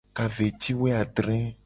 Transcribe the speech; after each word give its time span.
Ka 0.17 0.25
ve 0.35 0.47
ci 0.61 0.71
wo 0.79 0.87
adre. 1.01 1.37